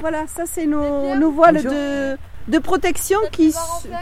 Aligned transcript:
Voilà, 0.00 0.26
ça 0.26 0.44
c'est 0.46 0.66
nos, 0.66 1.14
nos 1.16 1.30
voiles 1.30 1.62
de, 1.62 2.16
de 2.48 2.58
protection 2.58 3.18
qui 3.32 3.54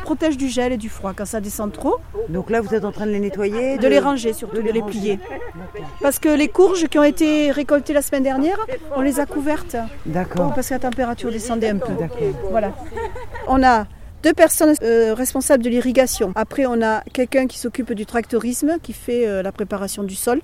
protègent 0.03 0.37
du 0.37 0.49
gel 0.49 0.73
et 0.73 0.77
du 0.77 0.89
froid 0.89 1.13
quand 1.17 1.25
ça 1.25 1.41
descend 1.41 1.73
trop. 1.73 1.97
Donc 2.29 2.51
là, 2.51 2.61
vous 2.61 2.75
êtes 2.75 2.85
en 2.85 2.93
train 2.93 3.07
de 3.07 3.13
les 3.13 3.21
nettoyer 3.21 3.79
De 3.79 3.89
les 3.89 3.99
ranger 3.99 4.33
surtout, 4.33 4.63
de 4.63 4.71
les 4.71 4.83
plier. 4.83 5.19
Parce 6.01 6.19
que 6.19 6.29
les 6.29 6.49
courges 6.49 6.89
qui 6.89 6.99
ont 6.99 7.05
été 7.05 7.51
récoltées 7.51 7.93
la 7.93 8.03
semaine 8.03 8.23
dernière, 8.23 8.59
on 8.97 9.01
les 9.01 9.21
a 9.21 9.27
couvertes. 9.27 9.77
D'accord. 10.07 10.53
Parce 10.55 10.69
que 10.69 10.75
la 10.75 10.81
température 10.81 11.31
descendait 11.31 11.69
un 11.69 11.79
peu. 11.79 11.93
D'accord. 11.95 12.19
Voilà. 12.51 12.73
On 13.49 13.63
a 13.63 13.87
deux 14.23 14.33
personnes 14.33 14.75
euh, 14.83 15.15
responsables 15.15 15.63
de 15.63 15.69
l'irrigation. 15.69 16.33
Après, 16.35 16.67
on 16.67 16.83
a 16.83 17.03
quelqu'un 17.13 17.47
qui 17.47 17.59
s'occupe 17.59 17.93
du 17.93 18.07
tractorisme, 18.07 18.79
qui 18.83 18.95
fait 18.95 19.27
euh, 19.27 19.43
la 19.43 19.53
préparation 19.53 20.03
du 20.03 20.15
sol. 20.15 20.41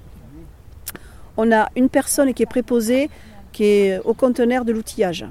On 1.36 1.50
a 1.50 1.68
une 1.76 1.88
personne 1.88 2.34
qui 2.34 2.42
est 2.42 2.46
préposée, 2.46 3.08
qui 3.52 3.64
est 3.64 4.00
au 4.04 4.14
conteneur 4.14 4.64
de 4.64 4.72
l'outillage 4.72 5.26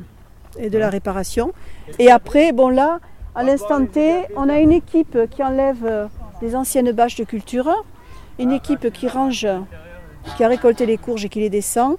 et 0.57 0.69
de 0.69 0.77
la 0.77 0.89
réparation. 0.89 1.53
Et 1.99 2.11
après, 2.11 2.51
bon 2.51 2.69
là, 2.69 2.99
à 3.35 3.43
l'instant 3.43 3.85
T, 3.85 4.25
on 4.35 4.49
a 4.49 4.59
une 4.59 4.71
équipe 4.71 5.17
qui 5.29 5.43
enlève 5.43 5.85
euh, 5.85 6.07
les 6.41 6.55
anciennes 6.55 6.91
bâches 6.91 7.15
de 7.15 7.23
culture, 7.23 7.85
une 8.37 8.51
équipe 8.51 8.91
qui 8.91 9.07
range, 9.07 9.47
qui 10.35 10.43
a 10.43 10.47
récolté 10.47 10.85
les 10.85 10.97
courges 10.97 11.25
et 11.25 11.29
qui 11.29 11.39
les 11.39 11.49
descend, 11.49 11.97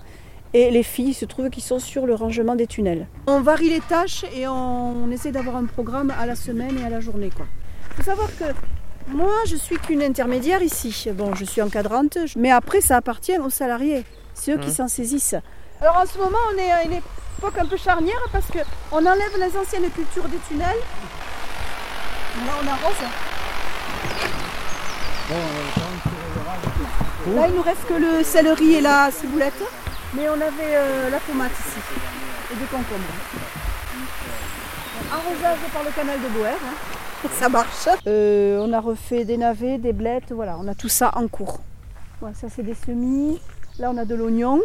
et 0.52 0.70
les 0.70 0.82
filles 0.82 1.10
il 1.10 1.14
se 1.14 1.24
trouve 1.24 1.48
qui 1.48 1.60
sont 1.60 1.78
sur 1.78 2.06
le 2.06 2.14
rangement 2.14 2.56
des 2.56 2.66
tunnels. 2.66 3.06
On 3.26 3.40
varie 3.40 3.70
les 3.70 3.80
tâches 3.80 4.24
et 4.34 4.48
on, 4.48 5.10
essaie 5.10 5.32
d'avoir 5.32 5.56
un 5.56 5.64
programme 5.64 6.12
à 6.18 6.26
la 6.26 6.34
semaine 6.34 6.78
et 6.78 6.84
à 6.84 6.90
la 6.90 7.00
journée. 7.00 7.30
Il 7.36 7.94
faut 7.96 8.02
savoir 8.02 8.28
que 8.36 8.44
moi, 9.08 9.32
je 9.46 9.56
suis 9.56 9.76
qu'une 9.76 10.02
intermédiaire 10.02 10.62
ici. 10.62 11.08
Bon, 11.14 11.34
je 11.34 11.44
suis 11.44 11.62
encadrante, 11.62 12.18
mais 12.36 12.50
après, 12.50 12.80
ça 12.80 12.96
appartient 12.96 13.38
aux 13.38 13.50
salariés. 13.50 14.04
C'est 14.34 14.52
eux 14.52 14.58
qui 14.58 14.70
s'en 14.70 14.88
saisissent. 14.88 15.36
Alors 15.80 15.96
en 15.96 16.06
ce 16.06 16.18
moment, 16.18 16.38
on 16.54 16.58
est 16.58 16.70
à 16.70 16.82
une 16.84 16.92
époque 16.92 17.58
un 17.58 17.64
peu 17.66 17.76
charnière 17.76 18.20
parce 18.32 18.46
qu'on 18.46 18.98
enlève 18.98 19.36
les 19.38 19.56
anciennes 19.56 19.90
cultures 19.90 20.28
des 20.28 20.38
tunnels. 20.48 20.76
Là, 22.46 22.52
on 22.62 22.66
arrose. 22.66 23.02
Là, 27.36 27.46
il 27.48 27.54
nous 27.54 27.62
reste 27.62 27.86
que 27.86 27.94
le 27.94 28.22
céleri 28.24 28.74
et 28.74 28.80
la 28.80 29.10
ciboulette. 29.10 29.62
Mais 30.14 30.28
on 30.28 30.34
avait 30.34 30.74
euh, 30.74 31.10
la 31.10 31.18
tomate 31.20 31.52
ici 31.52 31.78
et 32.52 32.56
des 32.56 32.64
concombres. 32.64 33.04
Arrosage 35.12 35.58
par 35.72 35.84
le 35.84 35.90
canal 35.92 36.18
de 36.20 36.28
Boer. 36.28 36.48
hein. 36.50 37.28
Ça 37.38 37.48
marche. 37.48 37.88
Euh, 38.06 38.58
on 38.66 38.72
a 38.72 38.80
refait 38.80 39.24
des 39.24 39.36
navets, 39.36 39.78
des 39.78 39.92
blettes, 39.92 40.32
voilà, 40.32 40.56
on 40.58 40.66
a 40.68 40.74
tout 40.74 40.88
ça 40.88 41.10
en 41.14 41.28
cours. 41.28 41.60
Voilà, 42.20 42.34
ça 42.34 42.48
c'est 42.48 42.62
des 42.62 42.74
semis. 42.74 43.40
Là 43.78 43.90
on 43.92 43.98
a 43.98 44.04
de 44.04 44.14
l'oignon. 44.14 44.60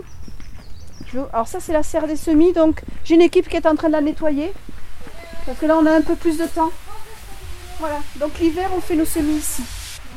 Je- 1.15 1.21
Alors 1.33 1.47
ça 1.47 1.59
c'est 1.61 1.71
la 1.73 1.81
serre 1.83 2.07
des 2.07 2.17
semis, 2.17 2.51
donc 2.53 2.81
j'ai 3.05 3.15
une 3.15 3.21
équipe 3.21 3.47
qui 3.47 3.55
est 3.55 3.65
en 3.65 3.75
train 3.75 3.87
de 3.87 3.93
la 3.93 4.01
nettoyer. 4.01 4.51
Parce 5.45 5.57
que 5.57 5.65
là 5.65 5.77
on 5.77 5.85
a 5.85 5.91
un 5.91 6.01
peu 6.01 6.15
plus 6.15 6.37
de 6.37 6.45
temps. 6.45 6.71
Voilà, 7.79 7.99
donc 8.17 8.31
l'hiver 8.39 8.69
on 8.75 8.81
fait 8.81 8.95
nos 8.95 9.05
semis 9.05 9.37
ici. 9.37 9.63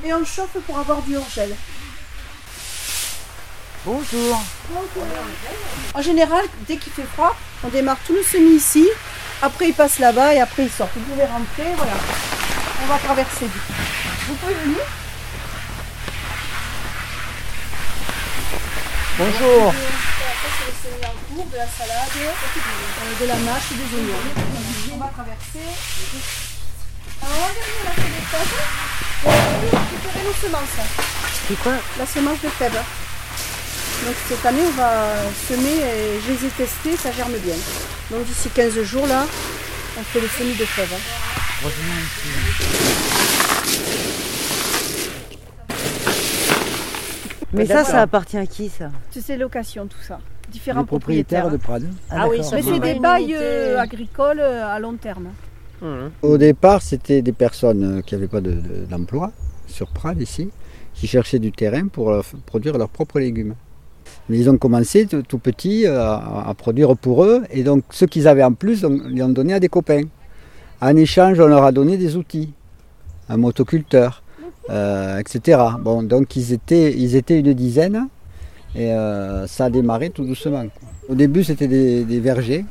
Et 0.05 0.13
on 0.13 0.25
chauffe 0.25 0.57
pour 0.67 0.79
avoir 0.79 1.01
du 1.03 1.17
hors-gel. 1.17 1.55
Bonjour. 3.85 4.41
En 5.95 6.03
général, 6.03 6.45
dès 6.67 6.77
qu'il 6.77 6.93
fait 6.93 7.07
froid, 7.15 7.35
on 7.65 7.69
démarre 7.69 7.97
tous 8.07 8.13
nos 8.15 8.23
semis 8.23 8.57
ici. 8.57 8.87
Après, 9.41 9.69
ils 9.69 9.75
passent 9.75 9.99
là-bas 10.01 10.35
et 10.35 10.41
après, 10.41 10.65
ils 10.65 10.71
sortent. 10.71 10.91
Vous 10.97 11.01
pouvez 11.13 11.25
rentrer, 11.25 11.75
voilà. 11.77 11.93
On 12.83 12.87
va 12.87 12.99
traverser. 12.99 13.47
Vous 14.27 14.35
pouvez 14.35 14.55
venir 14.55 14.79
Bonjour. 19.19 19.75
Ça, 20.39 20.49
c'est 20.83 21.05
en 21.05 21.35
cours, 21.35 21.47
de 21.47 21.57
la 21.57 21.67
salade, 21.67 22.15
euh, 22.17 23.21
de 23.21 23.27
la 23.27 23.35
mâche 23.37 23.73
et 23.73 23.75
des 23.75 23.97
oignons. 23.99 24.23
On 24.95 24.99
va 24.99 25.09
traverser. 25.09 25.67
Alors, 27.21 27.35
on 27.35 27.43
va 27.43 27.63
venir 27.67 27.83
la 27.85 27.91
fève 27.91 28.15
de 28.15 28.23
fève. 28.31 28.53
Et 29.25 29.67
on 29.67 29.73
va 29.73 29.81
récupérer 29.81 30.23
nos 30.25 30.35
semences. 30.35 30.79
C'est 31.49 31.59
quoi? 31.61 31.73
La 31.99 32.07
semence 32.07 32.41
de 32.41 32.49
fève. 32.51 32.81
Donc 34.05 34.15
cette 34.29 34.47
année, 34.47 34.63
on 34.65 34.77
va 34.77 34.93
semer 35.49 35.83
et 35.83 36.21
je 36.25 36.33
les 36.33 36.47
ai 36.47 36.51
testés, 36.51 36.97
ça 36.97 37.11
germe 37.11 37.37
bien. 37.39 37.57
Donc 38.11 38.25
d'ici 38.25 38.49
15 38.49 38.81
jours, 38.85 39.09
là, 39.09 39.27
on 39.99 40.03
fait 40.05 40.21
le 40.21 40.29
semis 40.29 40.55
de 40.55 40.65
fèves. 40.65 40.95
Mais 47.53 47.67
ça, 47.67 47.85
ça 47.85 48.03
appartient 48.03 48.37
à 48.37 48.47
qui 48.47 48.69
ça 48.69 48.91
C'est 49.11 49.37
location, 49.37 49.87
tout 49.87 50.01
ça. 50.07 50.19
Différents 50.51 50.81
Les 50.81 50.87
propriétaires 50.87 51.51
de 51.51 51.57
Prades. 51.59 51.89
Ah 52.11 52.27
oui, 52.29 52.39
Mais 52.53 52.63
c'est 52.63 52.79
des 52.81 52.99
bails 52.99 53.35
euh, 53.35 53.79
agricoles 53.79 54.41
euh, 54.41 54.67
à 54.67 54.79
long 54.81 54.95
terme. 54.95 55.29
Au 56.23 56.39
départ, 56.39 56.83
c'était 56.83 57.23
des 57.23 57.33
personnes 57.33 57.99
euh, 57.99 58.01
qui 58.03 58.15
n'avaient 58.15 58.27
pas 58.29 58.41
de- 58.41 58.53
de- 58.53 58.85
d'emploi 58.91 59.31
sur 59.67 59.89
Prades 59.89 60.21
ici, 60.21 60.51
qui 60.95 61.07
cherchaient 61.07 61.39
du 61.39 61.53
terrain 61.53 61.87
pour 61.89 62.13
produire 62.47 62.77
leurs 62.79 62.89
propres 62.89 63.21
légumes. 63.21 63.55
Mais 64.29 64.39
ils 64.39 64.49
ont 64.51 64.57
commencé 64.59 65.07
tout, 65.07 65.23
tout 65.23 65.39
petits 65.39 65.87
euh, 65.87 66.01
à, 66.03 66.49
à 66.49 66.55
produire 66.55 66.97
pour 66.97 67.25
eux, 67.25 67.43
et 67.51 67.63
donc 67.63 67.85
ce 67.91 68.05
qu'ils 68.07 68.27
avaient 68.27 68.43
en 68.43 68.53
plus, 68.55 68.85
on 68.85 69.01
les 69.07 69.23
ont 69.23 69.29
donné 69.29 69.53
à 69.55 69.61
des 69.61 69.69
copains. 69.69 70.03
En 70.81 70.97
échange, 70.97 71.39
on 71.41 71.47
leur 71.47 71.65
a 71.65 71.73
donné 71.73 71.97
des 71.97 72.17
outils, 72.17 72.53
un 73.29 73.37
motoculteur, 73.37 74.23
euh, 74.71 75.19
etc. 75.19 75.61
Bon, 75.81 76.03
donc 76.03 76.37
ils 76.37 76.53
étaient, 76.53 76.93
une 76.93 77.53
dizaine, 77.55 78.09
et 78.75 78.93
euh, 78.93 79.47
ça 79.47 79.67
a 79.67 79.71
démarré 79.71 80.11
tout 80.11 80.25
doucement. 80.25 80.65
Au 81.09 81.15
début, 81.15 81.45
c'était 81.45 81.69
des, 81.69 82.21
vergers. 82.21 82.65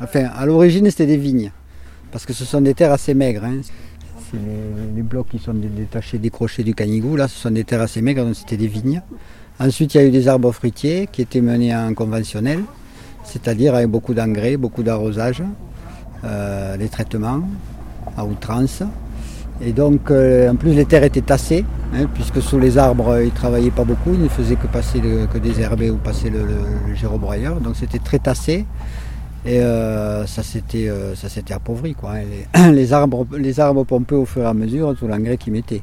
Enfin, 0.00 0.24
à 0.34 0.46
l'origine, 0.46 0.90
c'était 0.90 1.06
des 1.06 1.16
vignes 1.16 1.52
parce 2.12 2.26
que 2.26 2.32
ce 2.34 2.44
sont 2.44 2.60
des 2.60 2.74
terres 2.74 2.92
assez 2.92 3.14
maigres. 3.14 3.44
hein. 3.44 3.60
C'est 4.30 4.38
les, 4.94 5.02
blocs 5.02 5.28
qui 5.30 5.38
sont 5.38 5.54
dé- 5.54 5.68
détachés, 5.68 6.18
décrochés 6.18 6.62
du 6.62 6.74
canigou, 6.74 7.16
là, 7.16 7.26
ce 7.26 7.36
sont 7.38 7.50
des 7.50 7.64
terres 7.64 7.80
assez 7.80 8.02
maigres, 8.02 8.24
donc 8.24 8.36
c'était 8.36 8.56
des 8.58 8.68
vignes. 8.68 9.02
Ensuite, 9.58 9.94
il 9.94 9.98
y 9.98 10.00
a 10.00 10.06
eu 10.06 10.10
des 10.10 10.28
arbres 10.28 10.52
fruitiers 10.52 11.08
qui 11.10 11.22
étaient 11.22 11.40
menés 11.40 11.74
en 11.74 11.92
conventionnel, 11.94 12.60
c'est-à-dire 13.24 13.74
avec 13.74 13.88
beaucoup 13.88 14.14
d'engrais, 14.14 14.56
beaucoup 14.56 14.82
d'arrosage, 14.82 15.42
euh, 16.24 16.76
les 16.76 16.88
traitements 16.88 17.42
à 18.16 18.24
outrance. 18.24 18.82
Et 19.64 19.72
donc, 19.72 20.10
euh, 20.10 20.50
en 20.50 20.56
plus, 20.56 20.74
les 20.74 20.84
terres 20.84 21.04
étaient 21.04 21.20
tassées, 21.20 21.64
hein, 21.94 22.06
puisque 22.12 22.42
sous 22.42 22.58
les 22.58 22.78
arbres, 22.78 23.20
ils 23.20 23.26
ne 23.26 23.30
travaillaient 23.30 23.70
pas 23.70 23.84
beaucoup, 23.84 24.12
ils 24.12 24.22
ne 24.22 24.28
faisaient 24.28 24.56
que 24.56 24.66
passer 24.66 25.00
que 25.00 25.38
des 25.38 25.60
herbes 25.60 25.82
ou 25.82 25.96
passer 25.96 26.30
le, 26.30 26.40
le. 26.40 27.60
Donc, 27.60 27.76
c'était 27.76 27.98
très 28.00 28.18
tassé. 28.18 28.66
Et 29.44 29.60
euh, 29.60 30.24
ça 30.26 30.42
s'était 30.44 30.86
euh, 30.88 31.14
appauvri 31.50 31.94
quoi. 31.94 32.20
Et 32.20 32.46
Les, 32.54 32.72
les 32.72 32.92
arbres 32.92 33.26
les 33.36 33.58
arbres 33.58 33.84
pompaient 33.84 34.14
au 34.14 34.24
fur 34.24 34.42
et 34.42 34.46
à 34.46 34.54
mesure 34.54 34.96
sous 34.96 35.08
l'engrais 35.08 35.36
qu'ils 35.36 35.52
mettaient. 35.52 35.82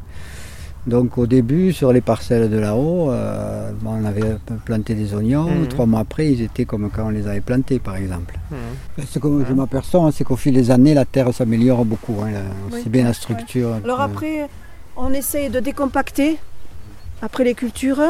Donc 0.90 1.18
au 1.18 1.28
début 1.28 1.72
sur 1.74 1.94
les 1.94 2.02
parcelles 2.02 2.50
de 2.50 2.58
là-haut, 2.58 3.12
euh, 3.12 3.72
on 3.86 4.04
avait 4.06 4.36
planté 4.66 4.96
des 4.96 5.14
oignons. 5.14 5.50
Mhm. 5.50 5.68
Trois 5.68 5.86
mois 5.86 6.02
après, 6.02 6.32
ils 6.32 6.42
étaient 6.42 6.66
comme 6.66 6.90
quand 6.90 7.06
on 7.08 7.10
les 7.10 7.28
avait 7.28 7.42
plantés 7.42 7.80
par 7.80 7.96
exemple. 7.96 8.36
Mhm. 8.52 9.06
Ce 9.06 9.20
que 9.20 9.28
je 9.48 9.54
m'aperçois, 9.54 10.02
hein, 10.04 10.12
c'est 10.12 10.24
qu'au 10.24 10.36
fil 10.36 10.54
des 10.54 10.72
années, 10.72 10.94
la 10.94 11.06
terre 11.06 11.34
s'améliore 11.34 11.86
beaucoup. 11.86 12.18
hein, 12.24 12.30
Oui. 12.72 12.80
aussi 12.80 12.90
bien 12.90 13.04
la 13.06 13.14
structure. 13.14 13.70
Alors 13.84 13.98
que- 14.00 14.04
après, 14.04 14.50
on 14.98 15.14
essaye 15.14 15.50
de 15.50 15.60
décompacter 15.60 16.38
après 17.22 17.44
les 17.44 17.54
cultures. 17.54 18.02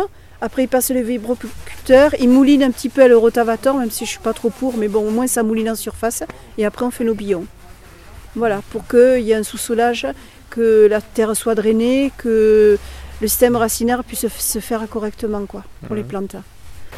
Après, 0.41 0.63
il 0.63 0.67
passe 0.69 0.89
le 0.91 1.01
vibroculteur, 1.01 2.15
il 2.19 2.29
mouline 2.29 2.63
un 2.63 2.71
petit 2.71 2.87
peu 2.87 3.05
le 3.09 3.17
rotavator, 3.17 3.77
même 3.77 3.91
si 3.91 4.05
je 4.05 4.11
suis 4.11 4.19
pas 4.19 4.31
trop 4.33 4.49
pour, 4.49 4.77
mais 4.77 4.87
bon, 4.87 5.05
au 5.05 5.11
moins 5.11 5.27
ça 5.27 5.43
mouline 5.43 5.69
en 5.71 5.75
surface. 5.75 6.23
Et 6.57 6.65
après, 6.65 6.85
on 6.85 6.91
fait 6.91 7.03
nos 7.03 7.13
billons. 7.13 7.43
Voilà, 8.37 8.61
pour 8.71 8.87
qu'il 8.87 9.19
y 9.23 9.31
ait 9.31 9.35
un 9.35 9.43
sous-soulage, 9.43 10.07
que 10.49 10.87
la 10.89 11.01
terre 11.01 11.35
soit 11.35 11.55
drainée, 11.55 12.11
que 12.17 12.77
le 13.21 13.27
système 13.27 13.55
racinaire 13.55 14.03
puisse 14.03 14.27
se 14.27 14.59
faire 14.59 14.87
correctement, 14.89 15.45
quoi, 15.45 15.63
pour 15.85 15.95
les 15.95 16.03
plantes. 16.03 16.35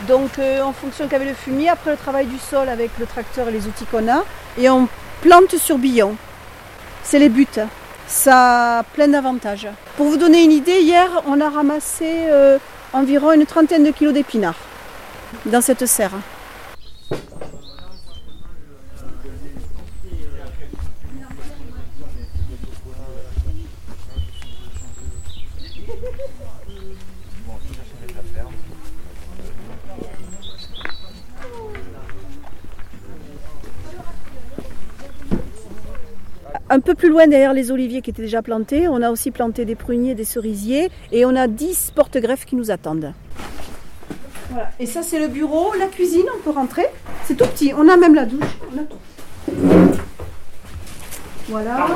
Donc, 0.08 0.40
euh, 0.40 0.64
on 0.64 0.74
fonctionne 0.74 1.08
qu'avec 1.08 1.28
le 1.28 1.34
fumier, 1.34 1.70
après 1.70 1.92
le 1.92 1.98
travail 1.98 2.26
du 2.26 2.38
sol 2.38 2.70
avec 2.70 2.92
le 3.00 3.06
tracteur 3.06 3.50
et 3.50 3.52
les 3.52 3.68
outils 3.68 3.86
qu'on 3.86 4.08
a, 4.08 4.24
et 4.58 4.70
on 4.70 4.88
plante 5.22 5.58
sur 5.58 5.78
billon. 5.78 6.16
C'est 7.04 7.20
les 7.20 7.30
buts. 7.30 7.48
Ça 8.08 8.80
a 8.80 8.84
plein 8.84 9.08
d'avantages. 9.08 9.68
Pour 9.98 10.08
vous 10.08 10.18
donner 10.18 10.44
une 10.44 10.52
idée, 10.52 10.82
hier, 10.82 11.10
on 11.28 11.40
a 11.40 11.50
ramassé 11.50 12.06
euh, 12.30 12.58
environ 12.94 13.32
une 13.32 13.46
trentaine 13.46 13.84
de 13.84 13.92
kilos 13.92 14.14
d'épinards 14.14 14.56
dans 15.46 15.62
cette 15.62 15.86
serre. 15.86 16.12
Un 36.74 36.80
peu 36.80 36.96
plus 36.96 37.10
loin 37.10 37.28
derrière 37.28 37.52
les 37.52 37.70
oliviers 37.70 38.02
qui 38.02 38.12
étaient 38.12 38.22
déjà 38.22 38.42
plantés, 38.42 38.88
on 38.88 39.02
a 39.02 39.12
aussi 39.12 39.30
planté 39.30 39.66
des 39.66 39.76
pruniers, 39.76 40.16
des 40.16 40.24
cerisiers 40.24 40.90
et 41.12 41.26
on 41.26 41.36
a 41.36 41.48
10 41.48 41.92
porte-greffes 41.94 42.46
qui 42.46 42.56
nous 42.56 42.72
attendent. 42.72 43.14
Voilà. 44.52 44.70
Et 44.80 44.86
ça 44.86 45.04
c'est 45.04 45.20
le 45.20 45.28
bureau, 45.28 45.74
la 45.78 45.88
cuisine, 45.88 46.24
on 46.34 46.42
peut 46.42 46.52
rentrer. 46.52 46.86
C'est 47.26 47.36
tout 47.36 47.46
petit, 47.46 47.74
on 47.76 47.90
a 47.90 47.98
même 47.98 48.16
la 48.16 48.26
douche. 48.26 48.58
Voilà. 51.50 51.88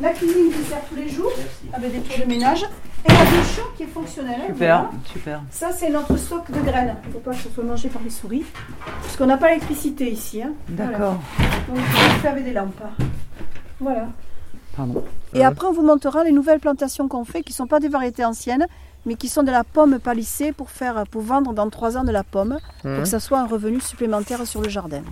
La 0.00 0.10
cuisine 0.10 0.52
qui 0.52 0.62
sert 0.68 0.84
tous 0.88 0.94
les 0.94 1.08
jours 1.08 1.32
avec 1.72 1.92
des 1.92 1.98
tours 1.98 2.24
de 2.24 2.28
ménage. 2.28 2.64
Et 3.06 3.12
la 3.12 3.24
douche 3.24 3.60
qui 3.76 3.82
est 3.82 3.86
fonctionnelle. 3.86 4.40
Super, 4.46 4.54
Voilà. 4.56 4.90
super. 5.12 5.40
Ça, 5.50 5.70
c'est 5.72 5.90
notre 5.90 6.16
stock 6.16 6.50
de 6.50 6.60
graines. 6.60 6.96
Il 7.04 7.08
ne 7.08 7.12
faut 7.14 7.18
pas 7.20 7.30
que 7.32 7.36
ce 7.38 7.48
soit 7.50 7.64
mangé 7.64 7.88
par 7.88 8.02
les 8.02 8.10
souris. 8.10 8.44
Parce 9.02 9.16
qu'on 9.16 9.26
n'a 9.26 9.36
pas 9.36 9.48
l'électricité 9.48 10.10
ici. 10.10 10.42
hein. 10.42 10.52
D'accord. 10.68 11.16
Voilà. 11.38 11.52
Donc, 11.68 11.78
on 11.94 12.20
fait 12.20 12.28
avec 12.28 12.44
des 12.44 12.52
lampes. 12.52 12.82
Voilà. 13.80 14.06
Pardon. 14.76 15.04
Et 15.34 15.44
après, 15.44 15.66
on 15.66 15.72
vous 15.72 15.82
montrera 15.84 16.24
les 16.24 16.32
nouvelles 16.32 16.60
plantations 16.60 17.06
qu'on 17.08 17.24
fait, 17.24 17.42
qui 17.42 17.52
ne 17.52 17.56
sont 17.56 17.66
pas 17.66 17.78
des 17.80 17.88
variétés 17.88 18.24
anciennes, 18.24 18.66
mais 19.06 19.14
qui 19.16 19.28
sont 19.28 19.42
de 19.42 19.50
la 19.52 19.62
pomme 19.64 19.98
palissée 19.98 20.52
pour, 20.52 20.70
faire, 20.70 21.04
pour 21.10 21.22
vendre 21.22 21.52
dans 21.52 21.68
trois 21.70 21.96
ans 21.98 22.04
de 22.04 22.10
la 22.10 22.24
pomme, 22.24 22.58
pour 22.82 22.90
que 22.98 23.04
ça 23.04 23.20
soit 23.20 23.38
un 23.38 23.46
revenu 23.46 23.80
supplémentaire 23.80 24.46
sur 24.46 24.62
le 24.62 24.68
jardin. 24.68 25.02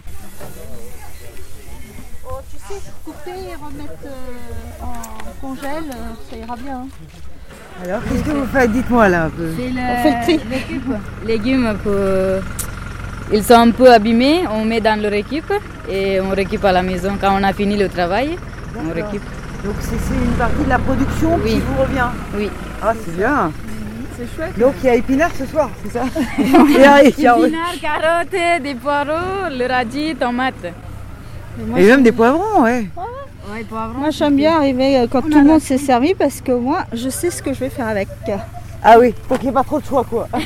Oh, 2.26 2.36
tu 2.50 2.56
sais, 2.56 2.80
couper 3.04 3.30
et 3.50 3.54
remettre 3.54 4.06
euh, 4.06 4.84
en 4.84 5.40
congèle, 5.46 5.84
euh, 5.90 6.14
ça 6.30 6.36
ira 6.36 6.56
bien. 6.56 6.78
hein. 6.80 6.86
Alors, 7.84 8.00
qu'est-ce 8.04 8.22
que 8.22 8.30
vous 8.30 8.46
faites? 8.46 8.72
Dites-moi 8.72 9.08
là 9.08 9.24
un 9.24 9.30
peu. 9.30 9.50
On 9.50 10.02
fait 10.02 10.34
le 10.34 10.38
tri. 10.38 10.40
légumes 11.26 11.76
que 11.84 12.40
ils 13.32 13.42
sont 13.42 13.54
un 13.54 13.70
peu 13.70 13.90
abîmés, 13.90 14.44
on 14.50 14.64
met 14.64 14.80
dans 14.80 15.00
leur 15.00 15.12
équipe 15.14 15.52
et 15.88 16.20
on 16.20 16.30
récupère 16.30 16.70
à 16.70 16.72
la 16.74 16.82
maison 16.82 17.12
quand 17.20 17.34
on 17.38 17.42
a 17.42 17.52
fini 17.52 17.76
le 17.76 17.88
travail. 17.88 18.36
On 18.76 18.92
récupère. 18.92 19.30
Donc 19.64 19.74
c'est 19.80 19.94
une 20.14 20.32
partie 20.32 20.64
de 20.64 20.68
la 20.68 20.78
production 20.78 21.38
qui 21.38 21.60
vous 21.60 21.82
revient? 21.82 22.08
Oui. 22.36 22.50
Ah, 22.82 22.92
c'est 23.04 23.16
bien. 23.16 23.52
C'est 24.16 24.36
chouette. 24.36 24.58
Donc 24.58 24.74
il 24.82 24.86
y 24.86 24.88
a 24.90 24.94
épinards 24.96 25.34
ce 25.38 25.46
soir, 25.46 25.70
c'est 25.82 25.92
ça? 25.92 26.04
Épinards, 26.38 27.80
carottes, 27.80 28.62
des 28.62 28.74
poireaux, 28.74 29.48
le 29.50 29.66
radis, 29.66 30.14
tomates. 30.16 30.66
Et 31.76 31.86
même 31.86 32.02
des 32.02 32.12
poivrons, 32.12 32.62
ouais. 32.62 32.86
Ouais, 32.96 33.04
Moi, 33.48 34.10
j'aime 34.10 34.36
bien 34.36 34.56
arriver 34.56 34.98
euh, 34.98 35.06
quand 35.10 35.22
tout 35.22 35.28
le 35.28 35.44
monde 35.44 35.60
s'est 35.60 35.78
servi 35.78 36.14
parce 36.14 36.40
que 36.40 36.52
moi, 36.52 36.84
je 36.92 37.08
sais 37.08 37.30
ce 37.30 37.42
que 37.42 37.52
je 37.52 37.60
vais 37.60 37.70
faire 37.70 37.88
avec. 37.88 38.08
Ah 38.82 38.98
oui, 38.98 39.14
pour 39.28 39.38
qu'il 39.38 39.46
n'y 39.46 39.50
ait 39.50 39.54
pas 39.54 39.64
trop 39.64 39.80
de 39.80 39.84
choix 39.84 40.04
quoi. 40.04 40.28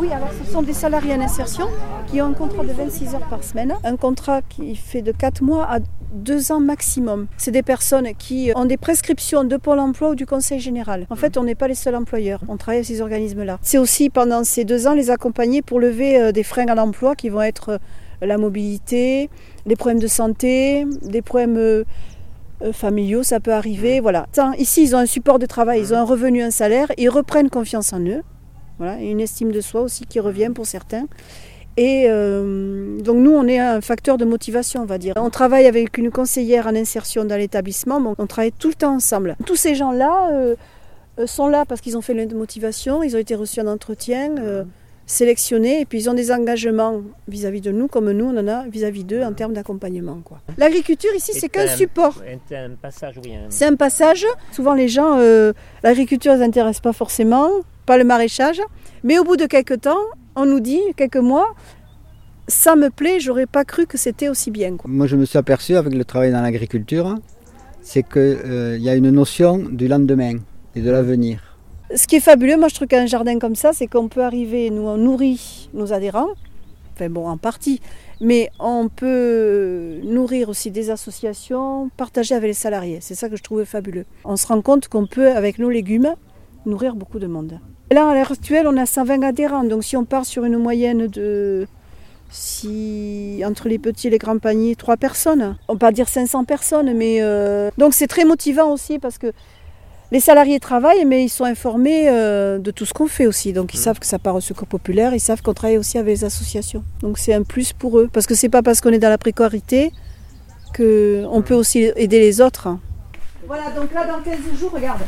Oui, 0.00 0.10
alors 0.14 0.30
ce 0.32 0.50
sont 0.50 0.62
des 0.62 0.72
salariés 0.72 1.12
en 1.12 1.20
insertion 1.20 1.66
qui 2.06 2.22
ont 2.22 2.28
un 2.28 2.32
contrat 2.32 2.64
de 2.64 2.72
26 2.72 3.14
heures 3.14 3.28
par 3.28 3.44
semaine, 3.44 3.74
un 3.84 3.96
contrat 3.96 4.40
qui 4.40 4.74
fait 4.74 5.02
de 5.02 5.12
4 5.12 5.42
mois 5.42 5.66
à 5.70 5.78
2 6.14 6.52
ans 6.52 6.60
maximum. 6.60 7.26
C'est 7.36 7.50
des 7.50 7.62
personnes 7.62 8.08
qui 8.18 8.50
ont 8.56 8.64
des 8.64 8.78
prescriptions 8.78 9.44
de 9.44 9.58
Pôle 9.58 9.78
emploi 9.78 10.10
ou 10.10 10.14
du 10.14 10.24
Conseil 10.24 10.58
général. 10.58 11.06
En 11.10 11.16
fait, 11.16 11.36
on 11.36 11.44
n'est 11.44 11.54
pas 11.54 11.68
les 11.68 11.74
seuls 11.74 11.94
employeurs, 11.94 12.40
on 12.48 12.56
travaille 12.56 12.78
avec 12.78 12.86
ces 12.86 13.02
organismes-là. 13.02 13.58
C'est 13.60 13.76
aussi 13.76 14.08
pendant 14.08 14.42
ces 14.42 14.64
deux 14.64 14.86
ans 14.86 14.94
les 14.94 15.10
accompagner 15.10 15.60
pour 15.60 15.78
lever 15.78 16.18
euh, 16.18 16.32
des 16.32 16.44
freins 16.44 16.68
à 16.68 16.74
l'emploi 16.74 17.14
qui 17.14 17.28
vont 17.28 17.42
être 17.42 17.68
euh, 17.68 17.78
la 18.22 18.38
mobilité, 18.38 19.30
les 19.66 19.76
problèmes 19.76 20.00
de 20.00 20.06
santé, 20.06 20.86
des 21.02 21.22
problèmes 21.22 21.56
euh, 21.56 21.84
euh, 22.62 22.72
familiaux, 22.72 23.22
ça 23.22 23.40
peut 23.40 23.52
arriver. 23.52 24.00
Voilà. 24.00 24.26
Ici, 24.58 24.82
ils 24.82 24.94
ont 24.94 24.98
un 24.98 25.06
support 25.06 25.38
de 25.38 25.46
travail, 25.46 25.80
ils 25.80 25.94
ont 25.94 25.98
un 25.98 26.04
revenu, 26.04 26.42
un 26.42 26.50
salaire, 26.50 26.92
ils 26.98 27.10
reprennent 27.10 27.50
confiance 27.50 27.92
en 27.92 28.00
eux. 28.00 28.22
Voilà, 28.78 29.00
et 29.00 29.10
une 29.10 29.20
estime 29.20 29.52
de 29.52 29.60
soi 29.60 29.82
aussi 29.82 30.06
qui 30.06 30.20
revient 30.20 30.50
pour 30.54 30.66
certains. 30.66 31.06
Et 31.76 32.06
euh, 32.08 33.00
donc 33.00 33.16
nous, 33.16 33.30
on 33.30 33.46
est 33.46 33.58
un 33.58 33.80
facteur 33.80 34.18
de 34.18 34.24
motivation, 34.24 34.82
on 34.82 34.86
va 34.86 34.98
dire. 34.98 35.14
On 35.16 35.30
travaille 35.30 35.66
avec 35.66 35.98
une 35.98 36.10
conseillère 36.10 36.66
en 36.66 36.74
insertion 36.74 37.24
dans 37.24 37.36
l'établissement, 37.36 38.02
on 38.18 38.26
travaille 38.26 38.52
tout 38.52 38.68
le 38.68 38.74
temps 38.74 38.94
ensemble. 38.94 39.36
Tous 39.46 39.56
ces 39.56 39.74
gens-là 39.74 40.30
euh, 40.30 40.56
sont 41.26 41.48
là 41.48 41.64
parce 41.64 41.80
qu'ils 41.80 41.96
ont 41.96 42.00
fait 42.00 42.14
de 42.14 42.34
motivation, 42.34 43.02
ils 43.02 43.14
ont 43.16 43.18
été 43.18 43.34
reçus 43.34 43.60
en 43.60 43.66
entretien, 43.66 44.36
euh, 44.38 44.64
sélectionnés, 45.10 45.80
et 45.80 45.84
puis 45.84 45.98
ils 45.98 46.08
ont 46.10 46.14
des 46.14 46.30
engagements 46.32 47.02
vis-à-vis 47.28 47.60
de 47.60 47.72
nous, 47.72 47.88
comme 47.88 48.10
nous, 48.12 48.26
on 48.26 48.36
en 48.36 48.46
a 48.48 48.66
vis-à-vis 48.68 49.04
d'eux 49.04 49.22
en 49.22 49.32
termes 49.32 49.52
d'accompagnement. 49.52 50.20
quoi. 50.24 50.40
L'agriculture 50.56 51.10
ici, 51.16 51.32
c'est 51.34 51.48
qu'un 51.48 51.64
un- 51.64 51.76
support. 51.76 52.22
C'est 52.48 52.56
un 52.56 52.70
passage, 52.80 53.14
oui. 53.24 53.34
un- 53.34 53.50
C'est 53.50 53.66
un 53.66 53.74
passage. 53.76 54.24
Souvent, 54.52 54.74
les 54.74 54.88
gens, 54.88 55.18
euh, 55.18 55.52
l'agriculture 55.82 56.32
ne 56.32 56.38
les 56.38 56.44
intéresse 56.44 56.80
pas 56.80 56.92
forcément, 56.92 57.48
pas 57.86 57.98
le 57.98 58.04
maraîchage. 58.04 58.60
Mais 59.02 59.18
au 59.18 59.24
bout 59.24 59.36
de 59.36 59.46
quelques 59.46 59.80
temps, 59.80 59.98
on 60.36 60.46
nous 60.46 60.60
dit, 60.60 60.80
quelques 60.96 61.16
mois, 61.16 61.48
ça 62.46 62.76
me 62.76 62.88
plaît, 62.90 63.18
j'aurais 63.20 63.46
pas 63.46 63.64
cru 63.64 63.86
que 63.86 63.98
c'était 63.98 64.28
aussi 64.28 64.50
bien. 64.50 64.76
quoi. 64.76 64.88
Moi, 64.90 65.06
je 65.06 65.16
me 65.16 65.24
suis 65.24 65.38
aperçu 65.38 65.74
avec 65.76 65.92
le 65.94 66.04
travail 66.04 66.30
dans 66.32 66.40
l'agriculture, 66.40 67.16
c'est 67.82 68.02
qu'il 68.08 68.78
y 68.80 68.88
a 68.88 68.94
une 68.94 69.10
notion 69.10 69.58
du 69.58 69.88
lendemain 69.88 70.34
et 70.76 70.80
de 70.82 70.90
l'avenir. 70.90 71.49
Ce 71.94 72.06
qui 72.06 72.16
est 72.16 72.20
fabuleux, 72.20 72.56
moi 72.56 72.68
je 72.68 72.74
trouve 72.76 72.86
qu'un 72.86 73.06
jardin 73.06 73.38
comme 73.38 73.56
ça, 73.56 73.72
c'est 73.72 73.88
qu'on 73.88 74.08
peut 74.08 74.22
arriver, 74.22 74.70
nous 74.70 74.82
on 74.82 74.96
nourrit 74.96 75.68
nos 75.74 75.92
adhérents, 75.92 76.28
enfin 76.94 77.10
bon 77.10 77.26
en 77.28 77.36
partie, 77.36 77.80
mais 78.20 78.50
on 78.60 78.88
peut 78.88 79.98
nourrir 80.04 80.48
aussi 80.48 80.70
des 80.70 80.90
associations, 80.90 81.90
partager 81.96 82.36
avec 82.36 82.48
les 82.48 82.54
salariés. 82.54 82.98
C'est 83.00 83.16
ça 83.16 83.28
que 83.28 83.36
je 83.36 83.42
trouvais 83.42 83.64
fabuleux. 83.64 84.04
On 84.24 84.36
se 84.36 84.46
rend 84.46 84.62
compte 84.62 84.86
qu'on 84.86 85.06
peut, 85.06 85.32
avec 85.32 85.58
nos 85.58 85.68
légumes, 85.68 86.14
nourrir 86.64 86.94
beaucoup 86.94 87.18
de 87.18 87.26
monde. 87.26 87.58
Là, 87.90 88.08
à 88.08 88.14
l'heure 88.14 88.30
actuelle, 88.30 88.68
on 88.68 88.76
a 88.76 88.86
120 88.86 89.22
adhérents, 89.24 89.64
donc 89.64 89.82
si 89.82 89.96
on 89.96 90.04
part 90.04 90.26
sur 90.26 90.44
une 90.44 90.58
moyenne 90.58 91.08
de... 91.08 91.66
Si 92.32 93.42
entre 93.44 93.68
les 93.68 93.80
petits 93.80 94.06
et 94.06 94.10
les 94.10 94.18
grands 94.18 94.38
paniers, 94.38 94.76
trois 94.76 94.96
personnes, 94.96 95.56
on 95.66 95.72
peut 95.72 95.80
pas 95.80 95.90
dire 95.90 96.08
500 96.08 96.44
personnes, 96.44 96.94
mais 96.94 97.16
euh, 97.20 97.70
donc 97.76 97.92
c'est 97.92 98.06
très 98.06 98.24
motivant 98.24 98.72
aussi 98.72 99.00
parce 99.00 99.18
que 99.18 99.32
les 100.12 100.20
salariés 100.20 100.58
travaillent, 100.58 101.04
mais 101.04 101.24
ils 101.24 101.28
sont 101.28 101.44
informés 101.44 102.08
euh, 102.08 102.58
de 102.58 102.70
tout 102.70 102.84
ce 102.84 102.92
qu'on 102.92 103.06
fait 103.06 103.26
aussi. 103.26 103.52
Donc 103.52 103.74
ils 103.74 103.78
savent 103.78 103.98
que 103.98 104.06
ça 104.06 104.18
part 104.18 104.34
au 104.34 104.40
secours 104.40 104.66
populaire, 104.66 105.14
ils 105.14 105.20
savent 105.20 105.40
qu'on 105.42 105.54
travaille 105.54 105.78
aussi 105.78 105.98
avec 105.98 106.14
les 106.16 106.24
associations. 106.24 106.82
Donc 107.00 107.18
c'est 107.18 107.32
un 107.34 107.42
plus 107.42 107.72
pour 107.72 107.98
eux. 107.98 108.08
Parce 108.12 108.26
que 108.26 108.34
c'est 108.34 108.48
pas 108.48 108.62
parce 108.62 108.80
qu'on 108.80 108.90
est 108.90 108.98
dans 108.98 109.08
la 109.08 109.18
précarité 109.18 109.92
qu'on 110.76 111.42
peut 111.44 111.54
aussi 111.54 111.90
aider 111.96 112.20
les 112.20 112.40
autres. 112.40 112.68
Voilà, 113.46 113.70
donc 113.70 113.92
là 113.92 114.06
dans 114.06 114.20
15 114.20 114.36
jours, 114.58 114.72
regarde. 114.72 115.00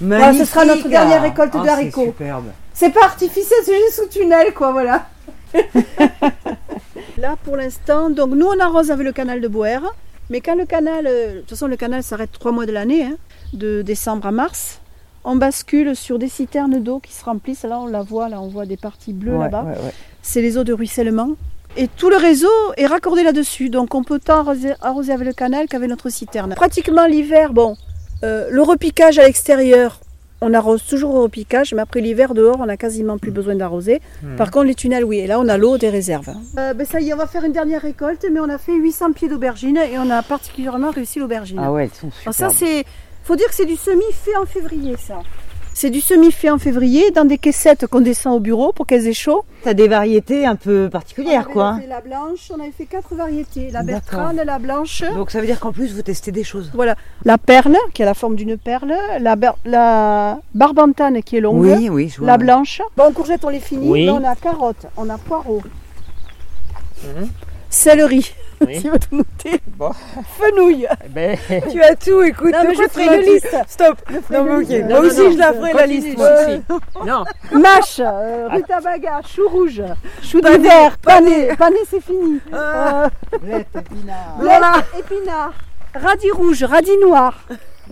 Voilà, 0.00 0.32
ce 0.32 0.44
sera 0.44 0.64
notre 0.64 0.88
dernière 0.88 1.22
récolte 1.22 1.52
de 1.52 1.58
Ah, 1.58 1.62
c'est 1.64 1.70
haricots. 1.70 2.06
superbe. 2.06 2.46
C'est 2.74 2.90
pas 2.90 3.04
artificiel, 3.04 3.58
c'est 3.64 3.76
juste 3.76 4.00
sous 4.02 4.06
tunnel, 4.08 4.52
quoi, 4.54 4.72
voilà. 4.72 5.06
Là, 7.18 7.36
pour 7.44 7.56
l'instant, 7.56 8.10
donc 8.10 8.30
nous, 8.30 8.46
on 8.46 8.58
arrose 8.58 8.90
avec 8.90 9.04
le 9.04 9.12
canal 9.12 9.40
de 9.40 9.48
Boer. 9.48 9.80
Mais 10.30 10.40
quand 10.40 10.54
le 10.56 10.64
canal, 10.64 11.06
euh, 11.06 11.34
de 11.34 11.38
toute 11.40 11.50
façon, 11.50 11.66
le 11.66 11.76
canal 11.76 12.02
s'arrête 12.02 12.32
trois 12.32 12.52
mois 12.52 12.64
de 12.66 12.72
l'année, 12.72 13.04
hein, 13.04 13.16
de 13.52 13.82
décembre 13.82 14.26
à 14.26 14.32
mars, 14.32 14.80
on 15.24 15.36
bascule 15.36 15.94
sur 15.94 16.18
des 16.18 16.28
citernes 16.28 16.82
d'eau 16.82 16.98
qui 16.98 17.12
se 17.12 17.24
remplissent. 17.24 17.62
Là, 17.64 17.78
on 17.80 17.86
la 17.86 18.02
voit, 18.02 18.28
là, 18.28 18.40
on 18.40 18.48
voit 18.48 18.66
des 18.66 18.76
parties 18.76 19.12
bleues 19.12 19.32
Ouais, 19.36 19.44
là-bas. 19.44 19.62
ouais, 19.64 19.84
ouais. 19.84 19.92
C'est 20.22 20.42
les 20.42 20.58
eaux 20.58 20.64
de 20.64 20.72
ruissellement. 20.72 21.30
Et 21.76 21.88
tout 21.88 22.10
le 22.10 22.16
réseau 22.16 22.48
est 22.76 22.86
raccordé 22.86 23.22
là-dessus. 23.22 23.70
Donc, 23.70 23.94
on 23.94 24.02
peut 24.04 24.18
tant 24.18 24.38
arroser, 24.40 24.72
arroser 24.82 25.12
avec 25.12 25.26
le 25.26 25.32
canal 25.32 25.68
qu'avec 25.68 25.88
notre 25.88 26.10
citerne. 26.10 26.54
Pratiquement 26.54 27.06
l'hiver, 27.06 27.52
bon, 27.52 27.76
euh, 28.24 28.48
le 28.50 28.62
repiquage 28.62 29.18
à 29.18 29.24
l'extérieur, 29.24 30.00
on 30.44 30.52
arrose 30.54 30.84
toujours 30.84 31.14
au 31.14 31.22
repiquage, 31.22 31.72
mais 31.72 31.80
après 31.82 32.00
l'hiver, 32.00 32.34
dehors, 32.34 32.58
on 32.60 32.66
n'a 32.66 32.76
quasiment 32.76 33.16
plus 33.16 33.30
besoin 33.30 33.54
d'arroser. 33.54 34.00
Par 34.36 34.50
contre, 34.50 34.66
les 34.66 34.74
tunnels, 34.74 35.04
oui. 35.04 35.18
Et 35.18 35.26
là, 35.28 35.38
on 35.38 35.48
a 35.48 35.56
l'eau 35.56 35.78
des 35.78 35.88
réserves. 35.88 36.34
Euh, 36.58 36.74
ben, 36.74 36.84
ça 36.84 37.00
y 37.00 37.08
est, 37.10 37.14
on 37.14 37.16
va 37.16 37.28
faire 37.28 37.44
une 37.44 37.52
dernière 37.52 37.80
récolte, 37.82 38.26
mais 38.30 38.40
on 38.40 38.48
a 38.48 38.58
fait 38.58 38.74
800 38.74 39.12
pieds 39.12 39.28
d'aubergines 39.28 39.76
et 39.78 39.98
on 39.98 40.10
a 40.10 40.20
particulièrement 40.22 40.90
réussi 40.90 41.20
l'aubergine. 41.20 41.60
Ah 41.62 41.70
ouais, 41.72 41.84
elles 41.84 41.90
sont 41.90 42.10
Alors 42.24 42.34
superbes. 42.34 42.52
ça, 42.52 42.58
c'est, 42.58 42.84
faut 43.24 43.36
dire 43.36 43.48
que 43.48 43.54
c'est 43.54 43.66
du 43.66 43.76
semis 43.76 44.02
fait 44.12 44.36
en 44.36 44.46
février, 44.46 44.96
ça. 44.96 45.20
C'est 45.74 45.88
du 45.88 46.02
semis 46.02 46.30
fait 46.32 46.50
en 46.50 46.58
février 46.58 47.10
dans 47.12 47.24
des 47.24 47.38
caissettes 47.38 47.86
qu'on 47.86 48.00
descend 48.02 48.34
au 48.36 48.40
bureau 48.40 48.72
pour 48.72 48.86
qu'elles 48.86 49.06
aient 49.06 49.14
chaud. 49.14 49.42
T'as 49.64 49.72
des 49.72 49.88
variétés 49.88 50.44
un 50.44 50.54
peu 50.54 50.90
particulières, 50.92 51.46
on 51.48 51.52
quoi. 51.52 51.78
fait 51.80 51.86
la 51.86 52.02
blanche, 52.02 52.50
on 52.54 52.60
avait 52.60 52.72
fait 52.72 52.84
quatre 52.84 53.14
variétés. 53.14 53.70
La 53.70 53.82
bertrande, 53.82 54.36
la 54.44 54.58
blanche. 54.58 55.02
Donc 55.14 55.30
ça 55.30 55.40
veut 55.40 55.46
dire 55.46 55.58
qu'en 55.60 55.72
plus 55.72 55.94
vous 55.94 56.02
testez 56.02 56.30
des 56.30 56.44
choses. 56.44 56.70
Voilà. 56.74 56.94
La 57.24 57.38
perle, 57.38 57.78
qui 57.94 58.02
a 58.02 58.06
la 58.06 58.12
forme 58.12 58.36
d'une 58.36 58.58
perle. 58.58 58.92
La, 59.18 59.34
ber- 59.34 59.56
la 59.64 60.40
barbantane, 60.54 61.22
qui 61.22 61.38
est 61.38 61.40
longue. 61.40 61.62
Oui, 61.62 61.88
oui, 61.88 62.10
je 62.10 62.18
vois. 62.18 62.26
La 62.26 62.36
blanche. 62.36 62.82
Bon, 62.94 63.10
courgette, 63.12 63.42
on 63.44 63.48
les 63.48 63.60
finit. 63.60 63.88
Oui. 63.88 64.04
Là, 64.04 64.12
on 64.12 64.24
a 64.24 64.36
carottes, 64.36 64.86
on 64.98 65.08
a 65.08 65.16
poireaux. 65.16 65.62
Mhm. 67.02 67.28
Céleri. 67.72 68.34
Oui. 68.60 68.80
tu 68.82 68.90
vas 68.90 68.98
te 68.98 69.14
noter. 69.14 69.60
Bon. 69.66 69.90
Fenouil. 70.38 70.86
Eh 71.04 71.08
ben, 71.08 71.38
Tu 71.70 71.82
as 71.82 71.96
tout, 71.96 72.22
écoute. 72.22 72.52
Non, 72.52 72.58
mais 72.64 72.76
de 72.76 72.82
je 72.82 72.88
ferai 72.88 73.16
une 73.16 73.22
liste. 73.32 73.56
Stop. 73.66 73.96
Non, 74.30 74.44
mais 74.44 74.56
ok. 74.56 74.68
Moi 74.68 75.00
Non, 75.00 75.06
aussi, 75.08 75.20
non, 75.20 75.32
je 75.32 75.38
la 75.38 75.52
ferai 75.54 75.72
la 75.72 75.86
liste. 75.86 76.06
si, 76.08 76.14
si. 76.14 77.06
Non, 77.06 77.24
Mâche, 77.58 78.00
euh, 78.00 78.48
rutabaga, 78.52 79.22
chou 79.26 79.48
rouge, 79.48 79.82
chou 80.22 80.40
Pané, 80.42 80.58
d'hiver, 80.58 80.98
pané, 80.98 81.56
pané 81.56 81.76
c'est 81.88 82.02
fini. 82.02 82.40
Ah. 82.52 83.08
Euh, 83.34 83.38
Blette, 83.38 83.66
épinard. 83.74 84.36
Voilà. 84.38 84.72
épinard, 84.98 85.52
radis 85.94 86.30
rouge, 86.30 86.62
radis 86.64 86.98
noir, 86.98 87.34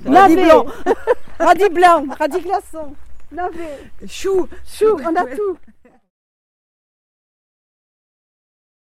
Radis 0.06 0.36
navet, 0.36 0.44
blanc. 0.44 0.66
radis 1.40 1.68
blanc, 1.70 2.04
radis 2.18 2.40
glaçon, 2.42 2.92
navet, 3.32 3.78
Chou. 4.06 4.46
chou, 4.66 4.96
on 5.04 5.16
a 5.16 5.24
tout. 5.24 5.56